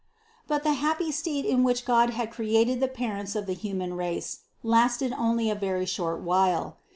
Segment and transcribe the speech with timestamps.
[0.47, 0.47] 138.
[0.47, 4.39] But the happy state in which God had created the parents of the human race
[4.63, 6.77] lasted only a very short while.